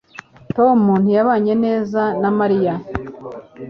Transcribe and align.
tom 0.55 0.79
ntiyabanye 1.03 1.53
neza 1.65 2.01
na 2.21 2.29
mariya 2.39 2.73